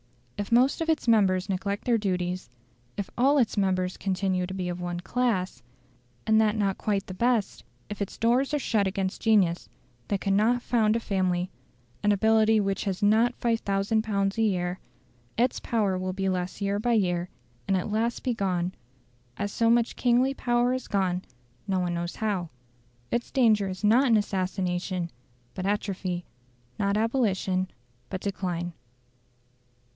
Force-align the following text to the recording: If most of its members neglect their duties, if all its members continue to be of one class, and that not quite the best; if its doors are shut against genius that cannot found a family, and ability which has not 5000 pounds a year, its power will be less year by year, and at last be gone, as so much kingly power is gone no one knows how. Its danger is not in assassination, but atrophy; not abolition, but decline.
If 0.35 0.51
most 0.51 0.81
of 0.81 0.89
its 0.89 1.07
members 1.07 1.47
neglect 1.47 1.85
their 1.85 1.99
duties, 1.99 2.49
if 2.97 3.11
all 3.15 3.37
its 3.37 3.55
members 3.57 3.97
continue 3.97 4.47
to 4.47 4.53
be 4.55 4.67
of 4.69 4.81
one 4.81 4.99
class, 4.99 5.61
and 6.25 6.41
that 6.41 6.55
not 6.57 6.79
quite 6.79 7.05
the 7.05 7.13
best; 7.13 7.63
if 7.87 8.01
its 8.01 8.17
doors 8.17 8.51
are 8.51 8.57
shut 8.57 8.87
against 8.87 9.21
genius 9.21 9.69
that 10.07 10.19
cannot 10.19 10.63
found 10.63 10.95
a 10.95 10.99
family, 10.99 11.51
and 12.01 12.11
ability 12.11 12.59
which 12.59 12.85
has 12.85 13.03
not 13.03 13.35
5000 13.35 14.01
pounds 14.01 14.39
a 14.39 14.41
year, 14.41 14.79
its 15.37 15.59
power 15.59 15.95
will 15.99 16.13
be 16.13 16.27
less 16.27 16.59
year 16.61 16.79
by 16.79 16.93
year, 16.93 17.29
and 17.67 17.77
at 17.77 17.91
last 17.91 18.23
be 18.23 18.33
gone, 18.33 18.73
as 19.37 19.51
so 19.51 19.69
much 19.69 19.95
kingly 19.95 20.33
power 20.33 20.73
is 20.73 20.87
gone 20.87 21.21
no 21.67 21.79
one 21.79 21.93
knows 21.93 22.15
how. 22.15 22.49
Its 23.11 23.29
danger 23.29 23.67
is 23.69 23.83
not 23.83 24.07
in 24.07 24.17
assassination, 24.17 25.11
but 25.53 25.67
atrophy; 25.67 26.25
not 26.79 26.97
abolition, 26.97 27.69
but 28.09 28.19
decline. 28.21 28.73